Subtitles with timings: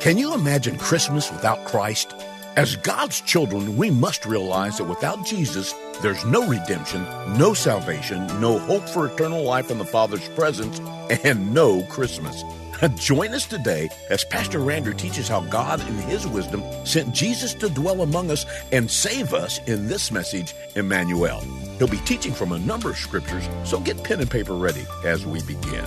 [0.00, 2.14] Can you imagine Christmas without Christ?
[2.56, 7.04] As God's children, we must realize that without Jesus, there's no redemption,
[7.36, 10.80] no salvation, no hope for eternal life in the Father's presence,
[11.22, 12.42] and no Christmas.
[12.94, 17.68] Join us today as Pastor Rander teaches how God, in His wisdom, sent Jesus to
[17.68, 21.40] dwell among us and save us in this message, Emmanuel.
[21.76, 25.26] He'll be teaching from a number of scriptures, so get pen and paper ready as
[25.26, 25.84] we begin.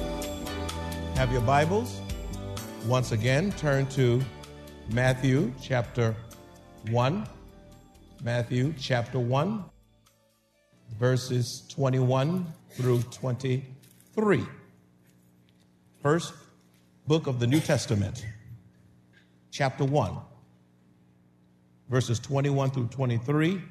[1.15, 2.02] Have your Bibles?
[2.87, 4.21] Once again, turn to
[4.91, 6.13] Matthew chapter
[6.91, 7.25] 1.
[8.21, 9.63] Matthew chapter 1,
[10.99, 14.43] verses 21 through 23.
[16.01, 16.33] First
[17.07, 18.25] book of the New Testament,
[19.49, 20.17] chapter 1,
[21.89, 23.61] verses 21 through 23.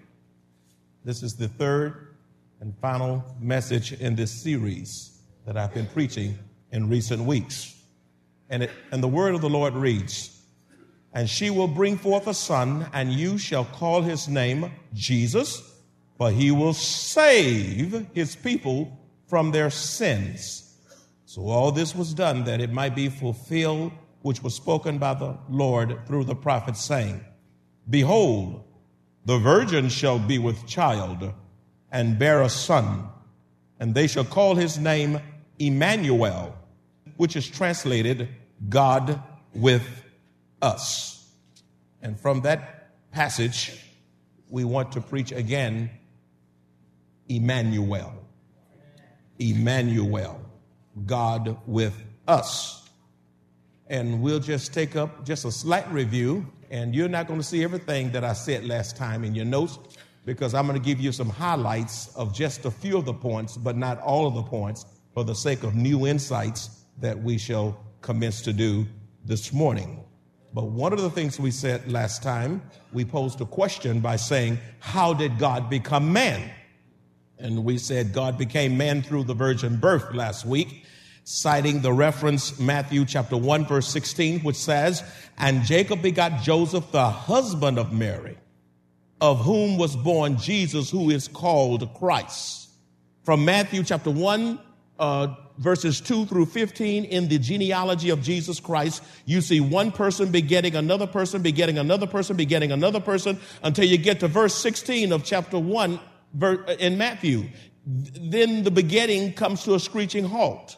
[1.05, 2.17] This is the third
[2.61, 6.39] and final message in this series that I've been preaching
[6.70, 7.81] in recent weeks.
[8.53, 10.42] And, it, and the word of the Lord reads,
[11.14, 15.62] And she will bring forth a son, and you shall call his name Jesus,
[16.19, 20.77] for he will save his people from their sins.
[21.25, 25.39] So all this was done that it might be fulfilled, which was spoken by the
[25.48, 27.25] Lord through the prophet, saying,
[27.89, 28.64] Behold,
[29.25, 31.33] the virgin shall be with child
[31.91, 33.09] and bear a son,
[33.81, 35.20] and they shall call his name
[35.59, 36.55] Emmanuel,
[37.16, 38.28] which is translated
[38.69, 39.23] God
[39.55, 39.87] with
[40.61, 41.31] us.
[42.01, 43.79] And from that passage,
[44.49, 45.91] we want to preach again
[47.29, 48.13] Emmanuel.
[49.39, 50.41] Emmanuel.
[51.07, 51.95] God with
[52.29, 52.89] us.
[53.89, 57.63] And we'll just take up just a slight review, and you're not going to see
[57.63, 59.79] everything that I said last time in your notes
[60.25, 63.57] because I'm going to give you some highlights of just a few of the points,
[63.57, 67.77] but not all of the points, for the sake of new insights that we shall
[68.03, 68.86] commence to do
[69.25, 70.04] this morning.
[70.54, 72.60] But one of the things we said last time,
[72.93, 76.50] we posed a question by saying, How did God become man?
[77.38, 80.84] And we said God became man through the virgin birth last week,
[81.25, 85.03] citing the reference Matthew chapter 1 verse 16, which says,
[85.38, 88.37] And Jacob begot Joseph, the husband of Mary,
[89.21, 92.69] of whom was born Jesus, who is called Christ.
[93.22, 94.59] From Matthew chapter 1,
[94.98, 100.31] uh, verses 2 through 15 in the genealogy of Jesus Christ, you see one person
[100.31, 105.13] begetting another person, begetting another person, begetting another person, until you get to verse 16
[105.13, 106.01] of chapter 1
[106.41, 107.49] uh, in Matthew.
[107.85, 110.77] Then the begetting comes to a screeching halt.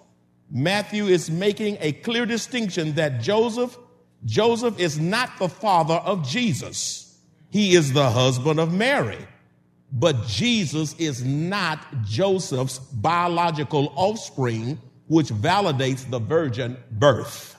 [0.51, 3.77] Matthew is making a clear distinction that Joseph,
[4.25, 7.19] Joseph is not the father of Jesus.
[7.51, 9.19] He is the husband of Mary.
[9.97, 17.56] But Jesus is not Joseph's biological offspring, which validates the virgin birth.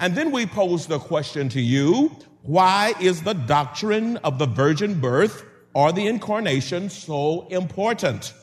[0.00, 2.10] And then we pose the question to you,
[2.42, 8.34] why is the doctrine of the virgin birth or the incarnation so important?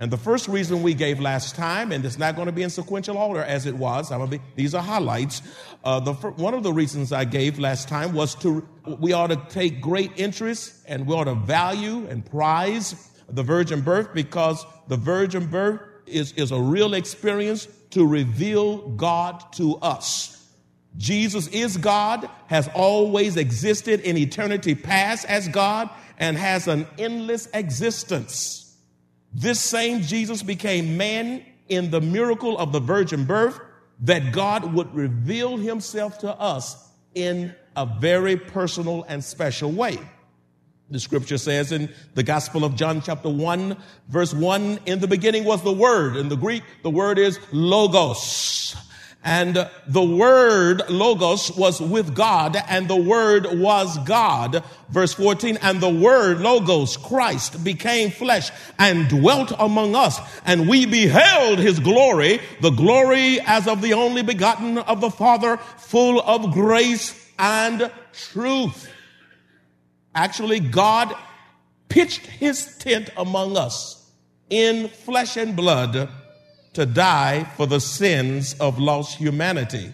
[0.00, 2.70] And the first reason we gave last time, and it's not going to be in
[2.70, 4.10] sequential order as it was.
[4.10, 5.42] I'm gonna be, these are highlights.
[5.84, 9.36] Uh, the, one of the reasons I gave last time was to we ought to
[9.50, 14.96] take great interest and we ought to value and prize the virgin birth because the
[14.96, 20.48] virgin birth is, is a real experience to reveal God to us.
[20.96, 27.48] Jesus is God, has always existed in eternity past as God, and has an endless
[27.52, 28.69] existence.
[29.32, 33.60] This same Jesus became man in the miracle of the virgin birth
[34.00, 39.98] that God would reveal himself to us in a very personal and special way.
[40.90, 43.76] The scripture says in the Gospel of John, chapter 1,
[44.08, 46.16] verse 1, in the beginning was the Word.
[46.16, 48.74] In the Greek, the word is logos.
[49.22, 54.64] And the word logos was with God and the word was God.
[54.88, 60.86] Verse 14, and the word logos, Christ became flesh and dwelt among us and we
[60.86, 66.52] beheld his glory, the glory as of the only begotten of the Father, full of
[66.52, 68.88] grace and truth.
[70.14, 71.14] Actually, God
[71.90, 74.10] pitched his tent among us
[74.48, 76.08] in flesh and blood
[76.72, 79.92] to die for the sins of lost humanity.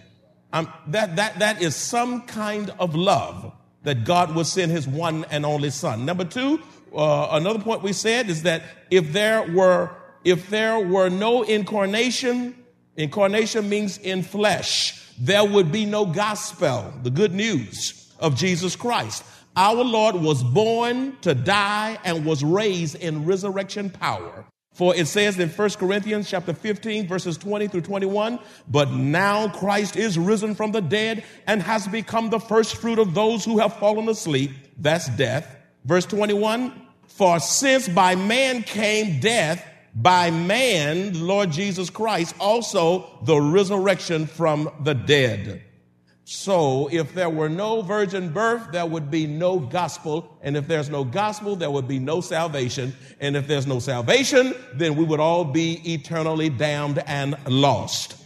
[0.53, 3.53] Um, that, that, that is some kind of love
[3.83, 6.05] that God would send his one and only son.
[6.05, 6.61] Number two,
[6.95, 9.91] uh, another point we said is that if there were,
[10.25, 12.55] if there were no incarnation,
[12.97, 19.25] incarnation means in flesh, there would be no gospel, the good news of Jesus Christ.
[19.57, 24.45] Our Lord was born to die and was raised in resurrection power
[24.77, 28.39] For it says in 1 Corinthians chapter 15 verses 20 through 21,
[28.69, 33.15] but now Christ is risen from the dead and has become the first fruit of
[33.15, 34.51] those who have fallen asleep.
[34.77, 35.57] That's death.
[35.87, 43.41] Verse 21, for since by man came death, by man, Lord Jesus Christ, also the
[43.41, 45.63] resurrection from the dead.
[46.29, 50.37] So, if there were no virgin birth, there would be no gospel.
[50.43, 52.97] And if there's no gospel, there would be no salvation.
[53.21, 58.17] And if there's no salvation, then we would all be eternally damned and lost.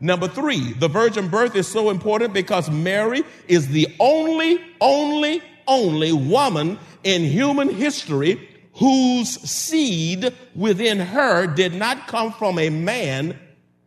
[0.00, 6.10] Number three, the virgin birth is so important because Mary is the only, only, only
[6.10, 13.38] woman in human history whose seed within her did not come from a man,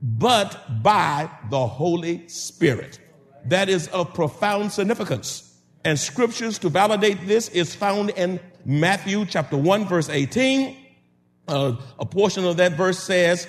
[0.03, 2.99] but by the Holy Spirit
[3.45, 5.59] that is of profound significance.
[5.83, 10.75] And scriptures to validate this is found in Matthew chapter 1 verse 18.
[11.47, 13.47] Uh, a portion of that verse says,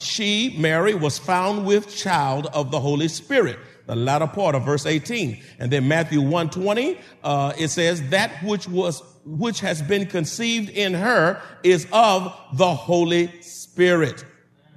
[0.00, 3.58] she, Mary, was found with child of the Holy Spirit.
[3.86, 5.40] The latter part of verse 18.
[5.60, 10.94] And then Matthew 120, uh, it says, that which was, which has been conceived in
[10.94, 14.24] her is of the Holy Spirit.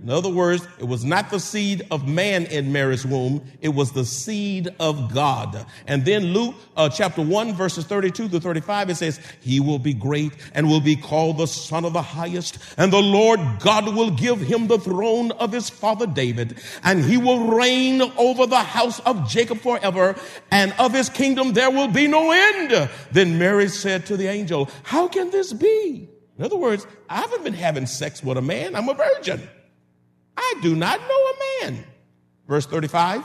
[0.02, 3.94] In other words, it was not the seed of man in Mary's womb, it was
[3.94, 5.66] the seed of God.
[5.88, 9.96] And then Luke uh, chapter 1, verses 32 to 35, it says, He will be
[9.96, 14.12] great and will be called the Son of the Highest, and the Lord God will
[14.12, 19.00] give him the throne of his father David, and he will reign over the house
[19.00, 20.16] of Jacob forever,
[20.52, 22.90] and of his kingdom there will be no end.
[23.12, 26.08] Then Mary said to the angel, How can this be?
[26.38, 29.50] In other words, I haven't been having sex with a man, I'm a virgin.
[30.38, 31.84] I do not know a man.
[32.48, 33.24] Verse 35.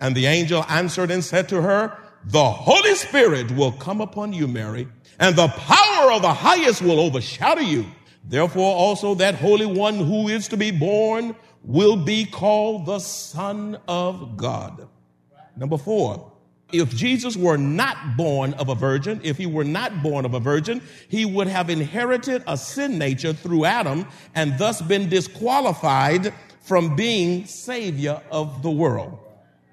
[0.00, 4.48] And the angel answered and said to her, the Holy Spirit will come upon you,
[4.48, 4.88] Mary,
[5.20, 7.86] and the power of the highest will overshadow you.
[8.24, 13.78] Therefore also that Holy One who is to be born will be called the Son
[13.86, 14.88] of God.
[15.56, 16.32] Number four,
[16.72, 20.40] if Jesus were not born of a virgin, if he were not born of a
[20.40, 26.96] virgin, he would have inherited a sin nature through Adam and thus been disqualified from
[26.96, 29.18] being savior of the world.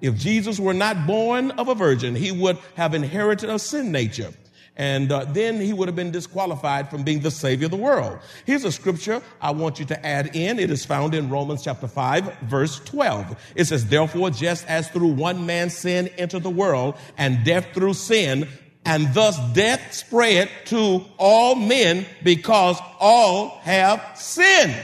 [0.02, 4.32] If Jesus were not born of a virgin, he would have inherited a sin nature.
[4.76, 8.20] And uh, then he would have been disqualified from being the savior of the world.
[8.46, 10.58] Here's a scripture I want you to add in.
[10.58, 13.54] It is found in Romans chapter 5, verse 12.
[13.56, 17.94] It says, Therefore, just as through one man sin entered the world, and death through
[17.94, 18.48] sin,
[18.84, 24.76] and thus death spread to all men because all have sinned.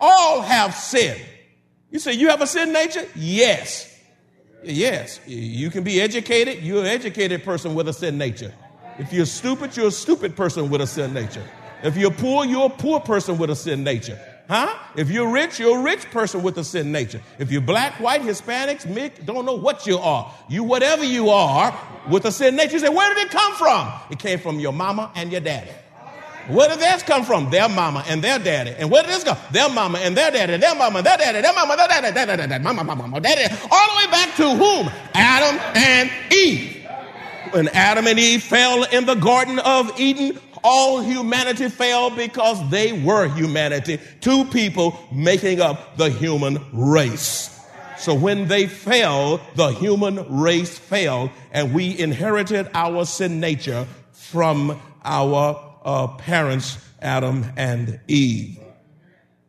[0.00, 1.20] All have sinned.
[1.90, 3.06] You say, You have a sin nature?
[3.14, 3.88] Yes.
[4.64, 5.20] Yes.
[5.26, 6.62] You can be educated.
[6.62, 8.54] You're an educated person with a sin nature.
[8.98, 11.44] If you're stupid, you're a stupid person with a sin nature.
[11.82, 14.18] If you're poor, you're a poor person with a sin nature.
[14.48, 14.76] Huh?
[14.96, 17.20] If you're rich, you're a rich person with a sin nature.
[17.38, 20.32] If you're black, white, Hispanics, mixed, don't know what you are.
[20.48, 21.76] You whatever you are
[22.10, 22.74] with a sin nature.
[22.74, 23.92] You say, where did it come from?
[24.10, 25.70] It came from your mama and your daddy.
[26.48, 27.50] Where did theirs come from?
[27.50, 28.74] Their mama and their daddy.
[28.76, 29.36] And where did this go?
[29.52, 32.46] Their mama and their daddy, their mama, their daddy, their mama, their daddy, their daddy,
[32.46, 33.54] their mama, mama, mama, daddy.
[33.70, 34.90] All the way back to whom?
[35.14, 36.81] Adam and Eve
[37.52, 43.02] when Adam and Eve fell in the Garden of Eden, all humanity fell because they
[43.02, 43.98] were humanity.
[44.20, 47.48] Two people making up the human race.
[47.98, 54.80] So when they fell, the human race fell, and we inherited our sin nature from
[55.04, 58.61] our uh, parents, Adam and Eve.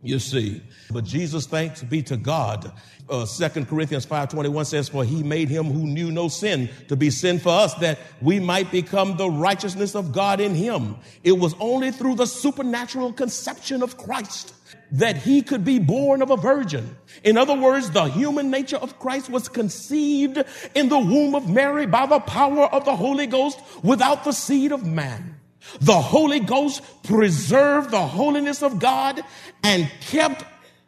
[0.03, 0.61] You see.
[0.91, 2.73] But Jesus, thanks be to God,
[3.09, 7.09] uh, 2 Corinthians 5.21 says, For he made him who knew no sin to be
[7.09, 10.97] sin for us, that we might become the righteousness of God in him.
[11.23, 14.53] It was only through the supernatural conception of Christ
[14.91, 16.95] that he could be born of a virgin.
[17.23, 20.43] In other words, the human nature of Christ was conceived
[20.75, 24.71] in the womb of Mary by the power of the Holy Ghost without the seed
[24.71, 25.39] of man.
[25.79, 29.21] The Holy Ghost preserved the holiness of God
[29.63, 30.43] and kept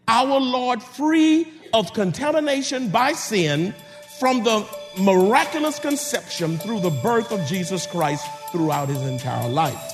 [0.08, 3.74] our Lord free of contamination by sin
[4.20, 4.67] from the
[4.98, 9.91] miraculous conception through the birth of Jesus Christ throughout his entire life.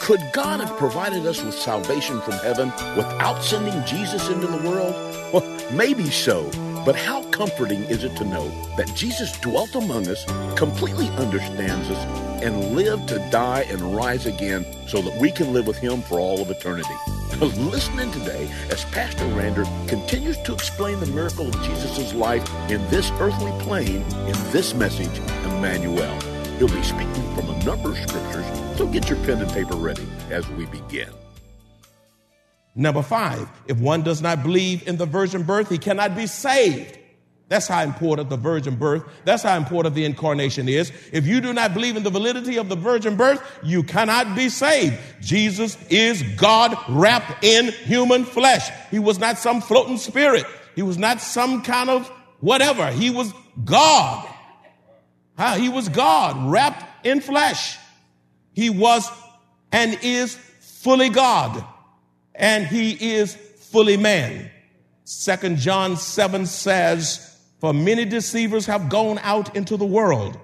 [0.00, 4.92] Could God have provided us with salvation from heaven without sending Jesus into the world?
[5.32, 6.50] Well, maybe so.
[6.84, 12.42] But how comforting is it to know that Jesus dwelt among us, completely understands us,
[12.42, 16.20] and lived to die and rise again so that we can live with him for
[16.20, 16.92] all of eternity.
[17.40, 23.10] Listening today as Pastor Rander continues to explain the miracle of Jesus' life in this
[23.12, 26.20] earthly plane in this message, Emmanuel.
[26.58, 28.44] He'll be speaking from a number of scriptures,
[28.76, 31.08] so get your pen and paper ready as we begin.
[32.74, 36.98] Number five, if one does not believe in the virgin birth, he cannot be saved.
[37.50, 40.92] That's how important the virgin birth, that's how important the incarnation is.
[41.12, 44.48] If you do not believe in the validity of the virgin birth, you cannot be
[44.48, 44.96] saved.
[45.20, 48.70] Jesus is God wrapped in human flesh.
[48.92, 50.44] He was not some floating spirit.
[50.76, 52.88] He was not some kind of whatever.
[52.92, 54.28] He was God.
[55.56, 57.78] He was God wrapped in flesh.
[58.52, 59.10] He was
[59.72, 61.64] and is fully God
[62.36, 64.50] and he is fully man.
[65.02, 67.26] Second John 7 says,
[67.60, 70.38] for many deceivers have gone out into the world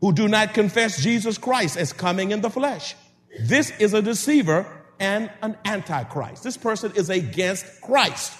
[0.00, 2.94] who do not confess Jesus Christ as coming in the flesh.
[3.40, 4.66] This is a deceiver
[5.00, 6.44] and an antichrist.
[6.44, 8.32] This person is against Christ.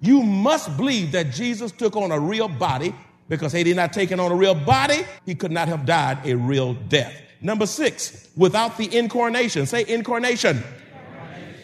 [0.00, 2.94] You must believe that Jesus took on a real body
[3.28, 6.34] because had he not taken on a real body, he could not have died a
[6.34, 7.14] real death.
[7.40, 11.54] Number six, without the incarnation, say incarnation, incarnation.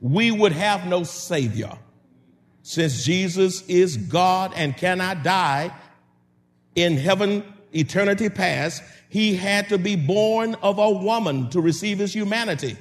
[0.00, 1.78] we would have no Savior.
[2.62, 5.74] Since Jesus is God and cannot die
[6.74, 12.14] in heaven, eternity past, he had to be born of a woman to receive his
[12.14, 12.76] humanity.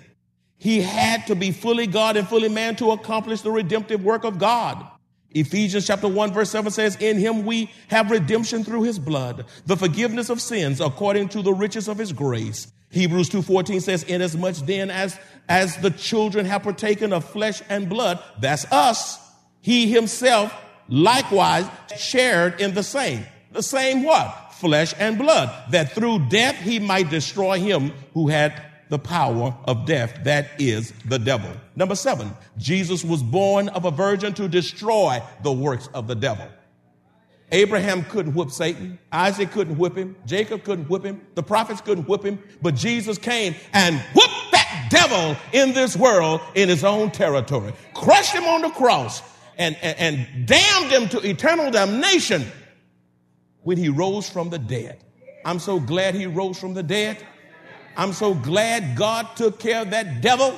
[0.58, 4.38] He had to be fully God and fully man to accomplish the redemptive work of
[4.38, 4.86] God.
[5.32, 9.78] Ephesians chapter 1 verse 7 says, In him we have redemption through his blood, the
[9.78, 12.72] forgiveness of sins according to the riches of his grace.
[12.92, 18.22] Hebrews 2.14 says, Inasmuch then as, as the children have partaken of flesh and blood,
[18.40, 19.18] that's us,
[19.62, 20.54] he himself
[20.90, 23.26] likewise shared in the same.
[23.52, 24.54] The same what?
[24.54, 25.52] Flesh and blood.
[25.72, 30.24] That through death he might destroy him who had the power of death.
[30.26, 31.50] That is the devil.
[31.76, 36.48] Number seven, Jesus was born of a virgin to destroy the works of the devil.
[37.54, 38.98] Abraham couldn't whip Satan.
[39.12, 40.16] Isaac couldn't whip him.
[40.26, 41.22] Jacob couldn't whip him.
[41.36, 42.40] The prophets couldn't whip him.
[42.62, 47.74] But Jesus came and whooped that devil in this world in his own territory.
[47.94, 49.22] Crushed him on the cross
[49.62, 52.44] and, and, and damned him to eternal damnation
[53.62, 55.04] when he rose from the dead.
[55.46, 57.24] I'm so glad he rose from the dead.
[57.96, 60.58] I'm so glad God took care of that devil.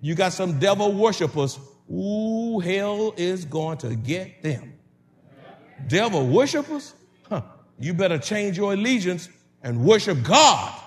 [0.00, 1.60] You got some devil worshipers.
[1.88, 4.72] Ooh, hell is going to get them.
[5.86, 6.94] Devil worshipers?
[7.28, 7.42] Huh.
[7.78, 9.28] You better change your allegiance
[9.62, 10.80] and worship God.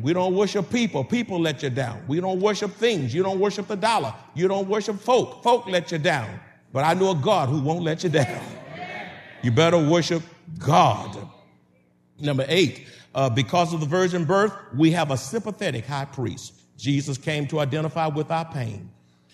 [0.00, 1.04] We don't worship people.
[1.04, 2.04] People let you down.
[2.06, 3.14] We don't worship things.
[3.14, 4.14] You don't worship the dollar.
[4.34, 5.42] You don't worship folk.
[5.42, 6.40] Folk let you down.
[6.72, 8.42] But I know a God who won't let you down.
[9.42, 10.22] You better worship
[10.58, 11.28] God.
[12.18, 16.54] Number eight, uh, because of the virgin birth, we have a sympathetic high priest.
[16.78, 18.90] Jesus came to identify with our pain.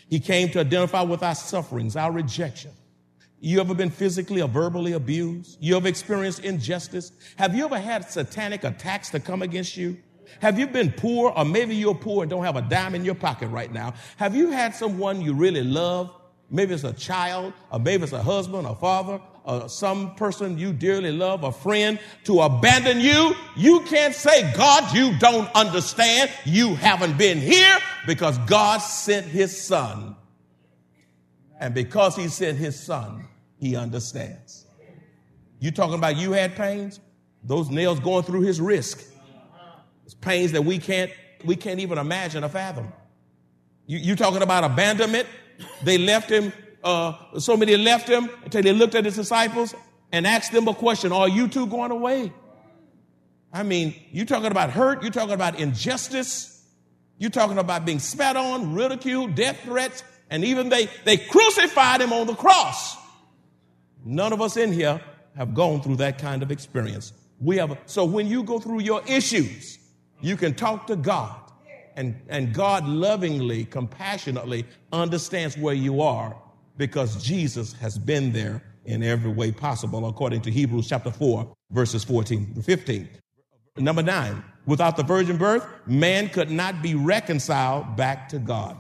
[0.09, 2.73] He came to identify with our sufferings, our rejection.
[3.38, 5.57] You ever been physically or verbally abused?
[5.61, 7.12] You ever experienced injustice?
[7.37, 9.97] Have you ever had satanic attacks to come against you?
[10.40, 13.14] Have you been poor, or maybe you're poor and don't have a dime in your
[13.14, 13.94] pocket right now?
[14.16, 16.14] Have you had someone you really love?
[16.50, 20.72] Maybe it's a child, or maybe it's a husband, a father, or some person you
[20.72, 23.34] dearly love, a friend, to abandon you.
[23.56, 26.30] You can't say, God, you don't understand.
[26.44, 30.16] You haven't been here because God sent his son.
[31.60, 34.66] And because he sent his son, he understands.
[35.60, 36.99] You talking about you had pains?
[37.44, 39.06] Those nails going through his wrist
[40.10, 41.12] it's pains that we can't,
[41.44, 42.92] we can't even imagine or fathom.
[43.86, 45.28] You, you talking about abandonment?
[45.84, 46.52] They left him,
[46.82, 49.72] uh, so many left him until they looked at his disciples
[50.10, 51.12] and asked them a question.
[51.12, 52.32] Are you two going away?
[53.52, 56.60] I mean, you talking about hurt, you talking about injustice,
[57.18, 62.12] you talking about being spat on, ridiculed, death threats, and even they, they crucified him
[62.12, 62.96] on the cross.
[64.04, 65.00] None of us in here
[65.36, 67.12] have gone through that kind of experience.
[67.40, 69.76] We have, so when you go through your issues,
[70.20, 71.36] you can talk to God,
[71.96, 76.36] and, and God lovingly, compassionately understands where you are
[76.76, 82.04] because Jesus has been there in every way possible, according to Hebrews chapter 4, verses
[82.04, 83.08] 14 to 15.
[83.76, 88.78] Number nine, without the virgin birth, man could not be reconciled back to God.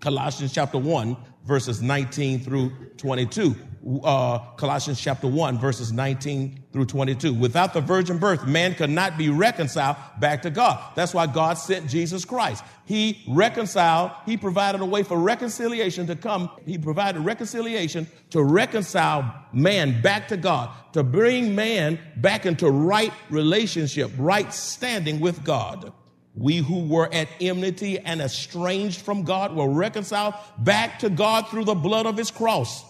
[0.00, 3.56] Colossians chapter 1, verses 19 through 22
[4.04, 7.34] uh, Colossians chapter 1, verses 19 through 22.
[7.34, 10.80] Without the virgin birth, man could not be reconciled back to God.
[10.94, 12.64] That's why God sent Jesus Christ.
[12.84, 16.50] He reconciled, He provided a way for reconciliation to come.
[16.64, 23.12] He provided reconciliation to reconcile man back to God, to bring man back into right
[23.30, 25.92] relationship, right standing with God.
[26.34, 31.64] We who were at enmity and estranged from God were reconciled back to God through
[31.64, 32.84] the blood of His cross.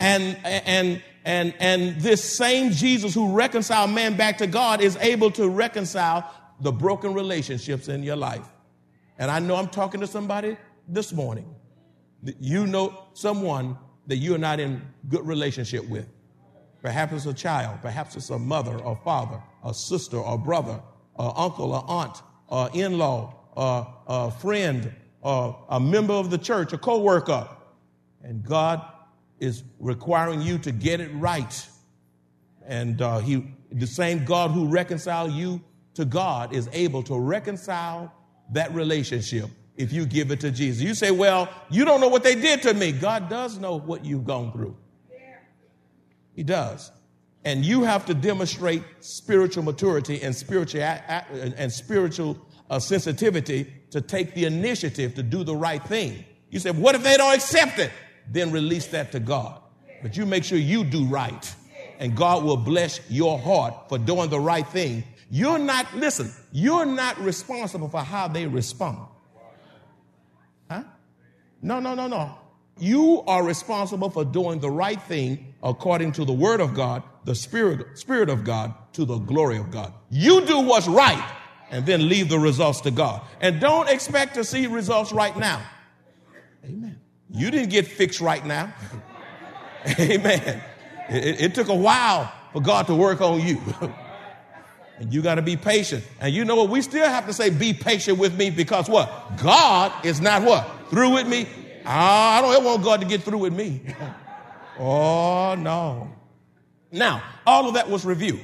[0.00, 5.30] And, and, and, and this same Jesus who reconciled man back to God is able
[5.32, 8.46] to reconcile the broken relationships in your life.
[9.18, 10.56] And I know I'm talking to somebody
[10.88, 11.54] this morning.
[12.22, 16.08] You know someone that you're not in good relationship with.
[16.82, 20.80] Perhaps it's a child, perhaps it's a mother or father, a sister or brother,
[21.14, 26.72] or uncle or aunt, or in-law, or a friend, or a member of the church,
[26.72, 27.48] a co-worker.
[28.22, 28.84] And God
[29.38, 31.68] is requiring you to get it right.
[32.66, 35.60] And uh, he, the same God who reconciled you
[35.94, 38.12] to God is able to reconcile
[38.52, 40.82] that relationship if you give it to Jesus.
[40.82, 42.92] You say, well, you don't know what they did to me.
[42.92, 44.76] God does know what you've gone through.
[46.34, 46.90] He does.
[47.44, 52.36] And you have to demonstrate spiritual maturity and spiritual, and spiritual
[52.68, 56.24] uh, sensitivity to take the initiative to do the right thing.
[56.50, 57.90] You say, what if they don't accept it?
[58.30, 59.60] Then release that to God.
[60.02, 61.54] But you make sure you do right.
[61.98, 65.04] And God will bless your heart for doing the right thing.
[65.30, 69.08] You're not, listen, you're not responsible for how they respond.
[70.70, 70.84] Huh?
[71.62, 72.36] No, no, no, no.
[72.78, 77.34] You are responsible for doing the right thing according to the word of God, the
[77.34, 79.94] spirit, spirit of God, to the glory of God.
[80.10, 81.32] You do what's right
[81.70, 83.22] and then leave the results to God.
[83.40, 85.62] And don't expect to see results right now.
[86.64, 87.00] Amen.
[87.36, 88.72] You didn't get fixed right now.
[90.00, 90.62] Amen.
[91.10, 93.60] It, it, took a while for God to work on you.
[94.98, 96.02] and you got to be patient.
[96.18, 96.70] And you know what?
[96.70, 99.36] We still have to say, be patient with me because what?
[99.36, 100.66] God is not what?
[100.88, 101.46] Through with me.
[101.84, 103.82] Ah, I don't want God to get through with me.
[104.78, 106.10] oh, no.
[106.90, 108.40] Now, all of that was review.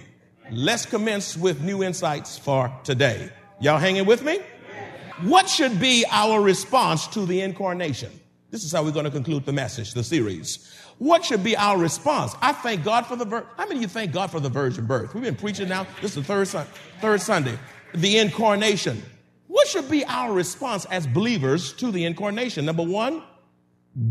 [0.51, 3.31] Let's commence with new insights for today.
[3.59, 4.41] Y'all hanging with me?
[5.23, 8.11] What should be our response to the incarnation?
[8.53, 10.71] This is how we're going to conclude the message, the series.
[10.99, 12.35] What should be our response?
[12.43, 14.85] I thank God for the vir- How many of you thank God for the virgin
[14.85, 15.15] birth?
[15.15, 15.87] We've been preaching now.
[16.03, 16.67] This is the third,
[17.01, 17.59] third Sunday.
[17.95, 19.03] The incarnation.
[19.47, 22.67] What should be our response as believers to the incarnation?
[22.67, 23.23] Number one,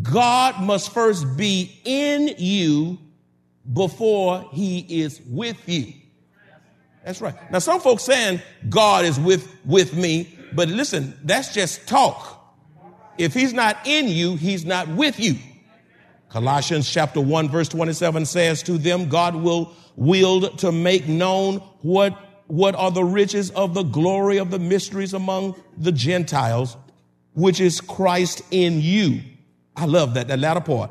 [0.01, 2.97] God must first be in you
[3.71, 5.93] before he is with you.
[7.05, 7.35] That's right.
[7.51, 12.40] Now, some folks saying God is with, with me, but listen, that's just talk.
[13.21, 15.35] If he's not in you, he's not with you.
[16.29, 22.17] Colossians chapter 1 verse 27 says to them, God will wield to make known what,
[22.47, 26.77] what are the riches of the glory of the mysteries among the Gentiles,
[27.33, 29.21] which is Christ in you.
[29.75, 30.89] I love that, that latter part.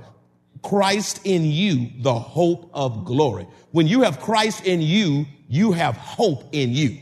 [0.63, 3.49] Christ in you, the hope of glory.
[3.73, 6.97] When you have Christ in you, you have hope in you.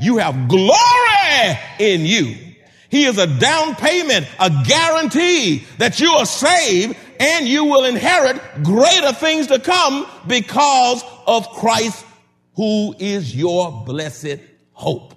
[0.00, 2.53] You have glory in you.
[2.94, 8.40] He is a down payment, a guarantee that you are saved and you will inherit
[8.62, 12.06] greater things to come because of Christ
[12.54, 14.38] who is your blessed
[14.70, 15.12] hope.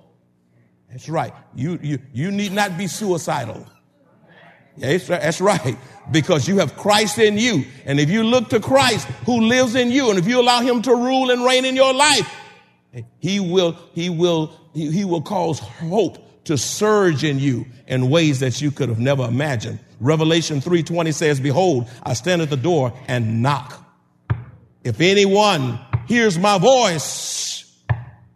[0.90, 1.32] That's right.
[1.54, 3.68] You, you, you need not be suicidal.
[4.76, 5.78] Yeah, that's right.
[6.10, 7.64] Because you have Christ in you.
[7.86, 10.82] And if you look to Christ who lives in you, and if you allow him
[10.82, 12.28] to rule and reign in your life,
[13.20, 18.40] he will, he will, he, he will cause hope to surge in you in ways
[18.40, 19.80] that you could have never imagined.
[20.00, 23.84] Revelation 3:20 says, "Behold, I stand at the door and knock.
[24.84, 27.66] If anyone hears my voice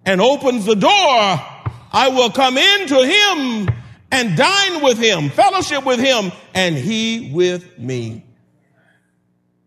[0.05, 1.41] and opens the door,
[1.93, 3.69] I will come into him
[4.11, 8.25] and dine with him, fellowship with him, and he with me."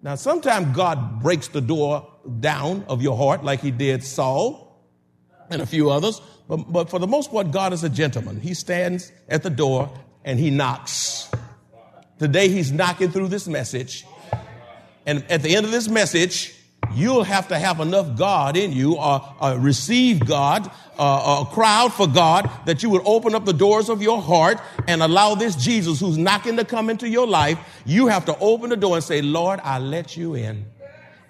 [0.02, 2.07] Now, sometimes God breaks the door
[2.40, 4.83] down of your heart like he did Saul
[5.48, 6.20] and a few others.
[6.48, 8.40] But, but for the most part, God is a gentleman.
[8.40, 9.90] He stands at the door
[10.24, 11.30] and he knocks.
[12.18, 14.04] Today, he's knocking through this message.
[15.07, 16.54] And at the end of this message,
[16.94, 22.07] you'll have to have enough God in you or, receive God, uh, a crowd for
[22.07, 26.00] God, that you would open up the doors of your heart and allow this Jesus
[26.00, 27.59] who's knocking to come into your life.
[27.85, 30.66] You have to open the door and say, Lord, I let you in.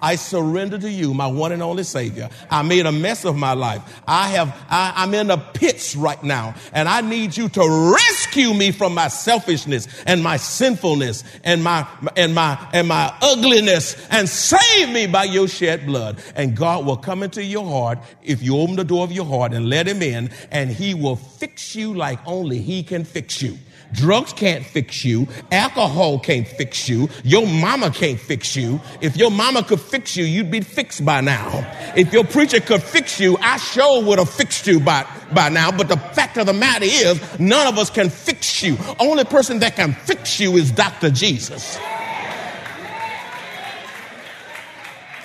[0.04, 2.28] I surrender to you, my one and only Savior.
[2.50, 4.02] I made a mess of my life.
[4.06, 8.52] I have, I, am in the pits right now, and I need you to rescue
[8.52, 14.28] me from my selfishness and my sinfulness and my, and my, and my ugliness and
[14.28, 16.22] save me by your shed blood.
[16.36, 19.54] And God will come into your heart if you open the door of your heart
[19.54, 23.56] and let him in, and he will fix you like only he can fix you.
[23.94, 25.28] Drugs can't fix you.
[25.52, 27.08] Alcohol can't fix you.
[27.22, 28.80] Your mama can't fix you.
[29.00, 31.64] If your mama could fix you, you'd be fixed by now.
[31.96, 35.70] If your preacher could fix you, I sure would have fixed you by, by now.
[35.70, 38.76] But the fact of the matter is, none of us can fix you.
[38.98, 41.10] Only person that can fix you is Dr.
[41.10, 41.78] Jesus.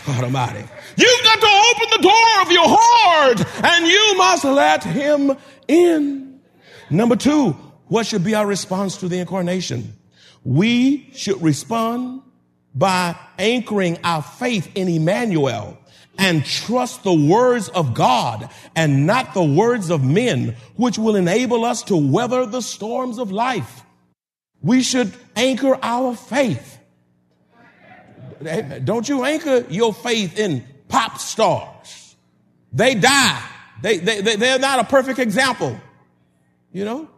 [0.05, 0.63] God Almighty.
[0.95, 6.39] You've got to open the door of your heart and you must let him in.
[6.89, 7.55] Number two,
[7.89, 9.93] what should be our response to the incarnation?
[10.45, 12.21] We should respond
[12.73, 15.77] by anchoring our faith in Emmanuel
[16.17, 21.65] and trust the words of God and not the words of men, which will enable
[21.65, 23.83] us to weather the storms of life.
[24.61, 26.77] We should anchor our faith.
[28.83, 32.15] Don't you anchor your faith in pop stars.
[32.71, 33.41] They die.
[33.81, 35.79] They, they, they, they're not a perfect example.
[36.71, 37.09] You know?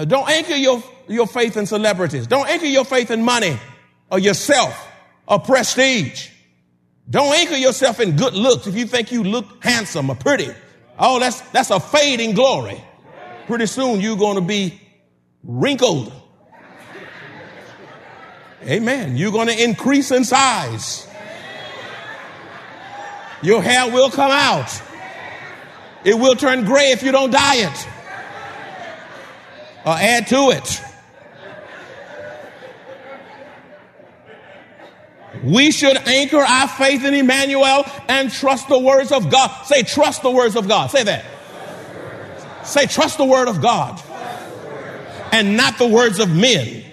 [0.00, 2.26] Uh, don't anchor your, your faith in celebrities.
[2.26, 3.58] Don't anchor your faith in money
[4.10, 4.90] or yourself
[5.28, 6.30] or prestige.
[7.10, 10.48] Don't anchor yourself in good looks if you think you look handsome or pretty.
[10.98, 12.82] Oh, that's, that's a fading glory.
[13.46, 14.80] Pretty soon you're going to be
[15.44, 16.10] wrinkled.
[18.62, 19.18] Amen.
[19.18, 21.06] You're going to increase in size.
[23.42, 24.82] Your hair will come out.
[26.04, 27.88] It will turn gray if you don't dye it
[29.84, 30.82] or add to it.
[35.42, 39.64] We should anchor our faith in Emmanuel and trust the words of God.
[39.64, 40.90] Say, trust the words of God.
[40.90, 41.24] Say that.
[42.64, 44.02] Say, trust the word of God
[45.32, 46.84] and not the words of men.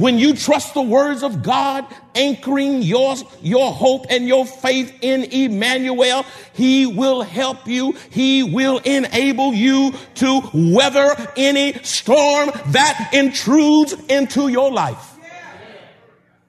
[0.00, 1.84] When you trust the words of God,
[2.14, 7.92] anchoring your, your hope and your faith in Emmanuel, He will help you.
[8.08, 15.18] He will enable you to weather any storm that intrudes into your life.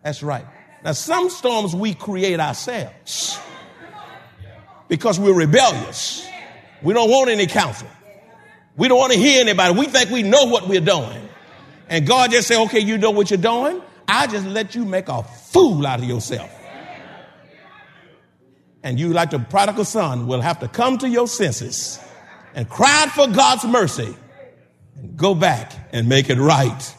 [0.01, 0.45] That's right.
[0.85, 3.37] Now, some storms we create ourselves
[4.87, 6.25] because we're rebellious.
[6.81, 7.89] We don't want any counsel.
[8.77, 9.77] We don't want to hear anybody.
[9.77, 11.27] We think we know what we're doing.
[11.91, 13.81] And God just said, okay, you know what you're doing.
[14.07, 16.49] I just let you make a fool out of yourself.
[18.81, 21.99] And you, like the prodigal son, will have to come to your senses
[22.55, 24.15] and cry for God's mercy
[24.95, 26.95] and go back and make it right.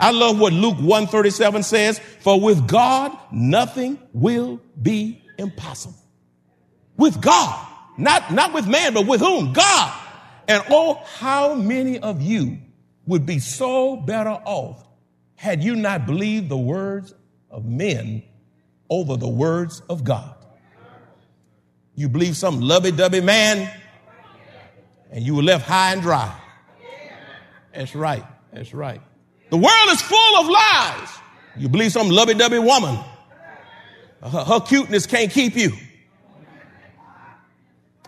[0.00, 5.94] I love what Luke 137 says, for with God, nothing will be impossible.
[6.96, 9.52] With God, not, not with man, but with whom?
[9.52, 9.96] God.
[10.48, 12.58] And oh, how many of you
[13.08, 14.86] would be so better off
[15.34, 17.14] had you not believed the words
[17.50, 18.22] of men
[18.90, 20.34] over the words of God.
[21.94, 23.72] You believe some lovey-dovey man
[25.10, 26.38] and you were left high and dry.
[27.74, 28.24] That's right.
[28.52, 29.00] That's right.
[29.50, 31.08] The world is full of lies.
[31.56, 32.98] You believe some lovey-dovey woman.
[34.22, 35.72] Her, her cuteness can't keep you.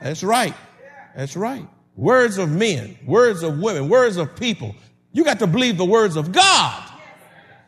[0.01, 0.55] That's right.
[1.17, 1.67] That's right.
[1.97, 4.75] Words of men, words of women, words of people.
[5.13, 6.91] You got to believe the words of God.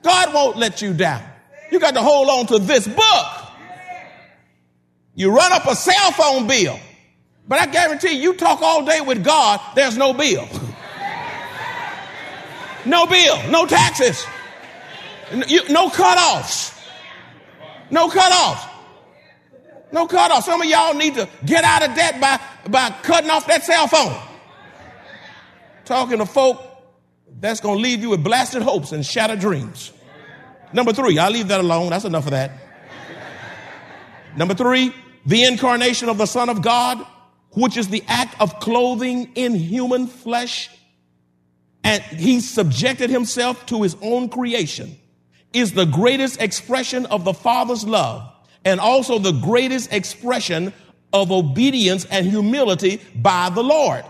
[0.02, 1.22] God won't let you down.
[1.70, 3.26] You got to hold on to this book.
[5.14, 6.78] You run up a cell phone bill,
[7.46, 10.48] but I guarantee you, talk all day with God, there's no bill.
[12.84, 14.26] No bill, no taxes,
[15.32, 16.72] no cutoffs.
[17.92, 18.68] No cutoffs.
[19.92, 20.44] No cutoffs.
[20.44, 23.86] Some of y'all need to get out of debt by, by cutting off that cell
[23.86, 24.18] phone.
[25.84, 26.71] Talking to folk
[27.42, 29.92] that's going to leave you with blasted hopes and shattered dreams.
[30.72, 31.90] Number three, I'll leave that alone.
[31.90, 32.52] That's enough of that.
[34.36, 34.94] Number three,
[35.26, 37.06] the incarnation of the Son of God,
[37.50, 40.70] which is the act of clothing in human flesh
[41.84, 44.96] and he subjected himself to his own creation
[45.52, 48.30] is the greatest expression of the Father's love
[48.64, 50.72] and also the greatest expression
[51.12, 54.04] of obedience and humility by the Lord.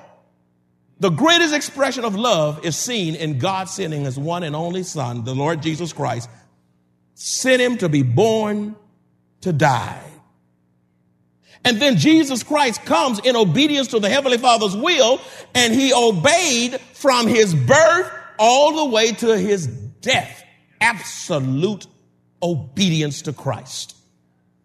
[1.03, 5.25] The greatest expression of love is seen in God sending his one and only Son,
[5.25, 6.31] the Lord Jesus Christ,
[7.15, 8.77] sent him to be born
[9.41, 10.01] to die.
[11.65, 15.21] And then Jesus Christ comes in obedience to the Heavenly Father's will,
[15.57, 20.45] and he obeyed from his birth all the way to his death.
[20.81, 21.89] Absolute
[22.41, 23.97] obedience to Christ.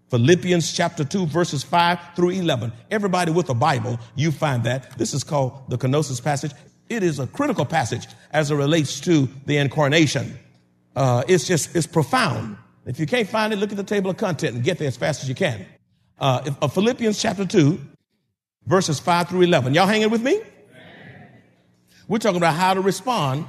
[0.10, 2.72] Philippians chapter 2, verses 5 through 11.
[2.91, 4.98] Everybody with a Bible, you find that.
[4.98, 6.52] This is called the kenosis passage.
[6.89, 10.39] It is a critical passage as it relates to the incarnation.
[10.96, 12.58] Uh, it's just, it's profound.
[12.86, 14.96] If you can't find it, look at the table of content and get there as
[14.96, 15.65] fast as you can
[16.20, 17.80] uh, uh, Philippians chapter 2,
[18.65, 19.74] verses 5 through 11.
[19.74, 20.41] Y'all hanging with me?
[22.08, 23.46] We're talking about how to respond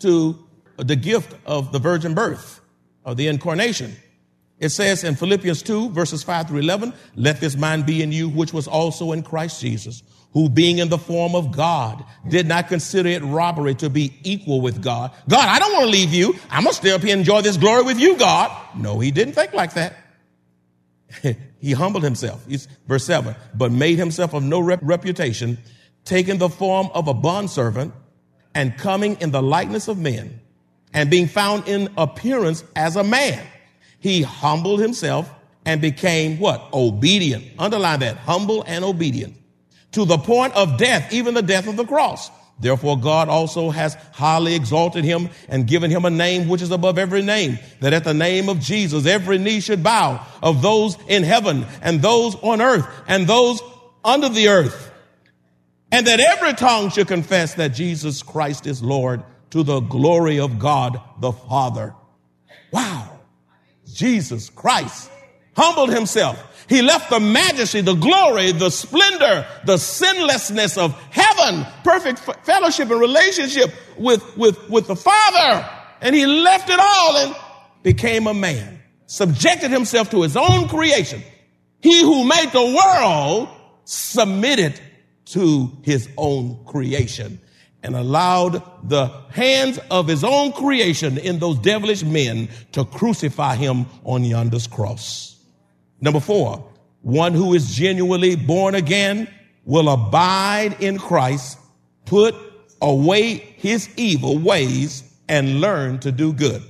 [0.00, 0.38] to
[0.76, 2.60] the gift of the virgin birth,
[3.04, 3.96] of the incarnation.
[4.58, 8.28] It says in Philippians 2, verses 5 through 11, let this mind be in you,
[8.28, 12.68] which was also in Christ Jesus, who being in the form of God, did not
[12.68, 15.12] consider it robbery to be equal with God.
[15.28, 16.34] God, I don't want to leave you.
[16.50, 18.50] I'm going to stay up here and enjoy this glory with you, God.
[18.76, 19.96] No, he didn't think like that.
[21.58, 22.44] He humbled himself.
[22.46, 25.58] He's, verse 7 but made himself of no rep- reputation,
[26.04, 27.92] taking the form of a bondservant
[28.54, 30.38] and coming in the likeness of men
[30.92, 33.44] and being found in appearance as a man.
[34.06, 35.28] He humbled himself
[35.64, 36.68] and became what?
[36.72, 37.44] Obedient.
[37.58, 38.16] Underline that.
[38.18, 39.34] Humble and obedient
[39.90, 42.30] to the point of death, even the death of the cross.
[42.60, 46.98] Therefore, God also has highly exalted him and given him a name which is above
[46.98, 51.24] every name, that at the name of Jesus, every knee should bow of those in
[51.24, 53.60] heaven and those on earth and those
[54.04, 54.92] under the earth.
[55.90, 60.60] And that every tongue should confess that Jesus Christ is Lord to the glory of
[60.60, 61.92] God the Father.
[62.70, 63.05] Wow.
[63.96, 65.10] Jesus Christ
[65.56, 66.42] humbled himself.
[66.68, 73.00] He left the majesty, the glory, the splendor, the sinlessness of heaven, perfect fellowship and
[73.00, 75.68] relationship with, with, with the Father.
[76.00, 77.36] And he left it all and
[77.82, 81.22] became a man, subjected himself to his own creation.
[81.80, 83.48] He who made the world
[83.84, 84.78] submitted
[85.26, 87.40] to his own creation
[87.86, 93.86] and allowed the hands of his own creation in those devilish men to crucify him
[94.02, 95.36] on yonder's cross.
[96.00, 96.68] Number four,
[97.02, 99.28] one who is genuinely born again
[99.64, 101.58] will abide in Christ,
[102.04, 102.34] put
[102.82, 106.62] away his evil ways, and learn to do good.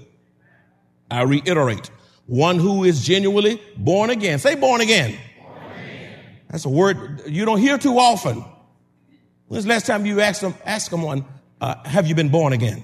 [1.10, 1.90] I reiterate,
[2.26, 4.38] one who is genuinely born again.
[4.38, 5.16] Say born again.
[5.40, 6.20] Born again.
[6.50, 8.44] That's a word you don't hear too often.
[9.48, 11.24] When's the last time you asked them, ask someone,
[11.60, 12.82] uh, have you been born again?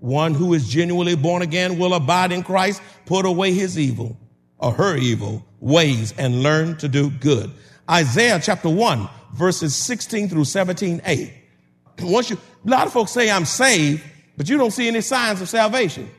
[0.00, 4.18] One who is genuinely born again will abide in Christ, put away his evil
[4.58, 7.52] or her evil ways and learn to do good.
[7.88, 11.32] Isaiah chapter 1, verses 16 through 17a.
[12.00, 14.02] Once you, a lot of folks say I'm saved,
[14.36, 16.10] but you don't see any signs of salvation.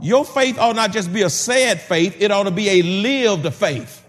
[0.00, 3.54] Your faith ought not just be a said faith, it ought to be a lived
[3.54, 4.01] faith.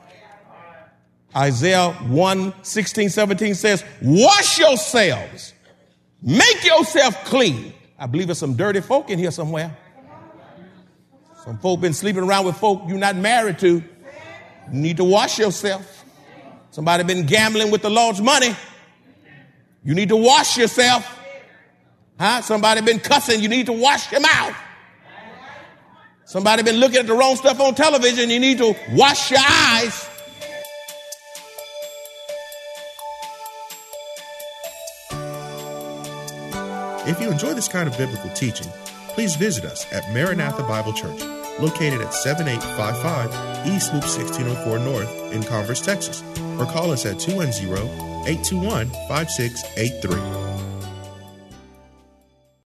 [1.35, 5.53] Isaiah 1, 16, 17 says, wash yourselves,
[6.21, 7.73] make yourself clean.
[7.97, 9.75] I believe there's some dirty folk in here somewhere.
[11.43, 13.83] Some folk been sleeping around with folk you're not married to.
[14.71, 16.05] You need to wash yourself.
[16.71, 18.55] Somebody been gambling with the Lord's money.
[19.83, 21.19] You need to wash yourself.
[22.19, 22.41] Huh?
[22.41, 23.41] Somebody been cussing.
[23.41, 24.55] You need to wash your mouth.
[26.25, 28.29] Somebody been looking at the wrong stuff on television.
[28.29, 30.09] You need to wash your eyes.
[37.05, 38.67] If you enjoy this kind of biblical teaching,
[39.09, 41.19] please visit us at Maranatha Bible Church,
[41.59, 46.23] located at 7855 East Loop 1604 North in Converse, Texas,
[46.57, 47.73] or call us at 210
[48.25, 50.42] 821 5683.